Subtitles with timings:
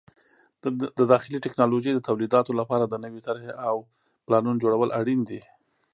[0.97, 3.75] د داخلي ټکنالوژۍ د تولیداتو لپاره د نوې طرحې او
[4.25, 5.41] پلانونو جوړول اړین دي.